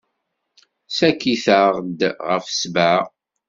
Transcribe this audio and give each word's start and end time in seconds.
Ssakit-aɣ-d 0.89 1.99
ɣef 2.27 2.45
ssebɛa. 2.49 2.93